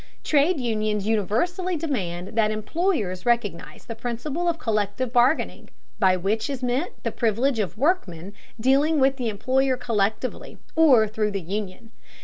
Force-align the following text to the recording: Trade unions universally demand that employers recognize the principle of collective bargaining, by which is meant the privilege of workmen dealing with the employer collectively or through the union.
Trade 0.23 0.59
unions 0.59 1.05
universally 1.05 1.77
demand 1.77 2.29
that 2.29 2.49
employers 2.49 3.23
recognize 3.23 3.85
the 3.85 3.93
principle 3.93 4.49
of 4.49 4.57
collective 4.57 5.13
bargaining, 5.13 5.69
by 5.99 6.17
which 6.17 6.49
is 6.49 6.63
meant 6.63 7.03
the 7.03 7.11
privilege 7.11 7.59
of 7.59 7.77
workmen 7.77 8.33
dealing 8.59 8.99
with 8.99 9.17
the 9.17 9.29
employer 9.29 9.77
collectively 9.77 10.57
or 10.75 11.07
through 11.07 11.29
the 11.29 11.39
union. 11.41 11.91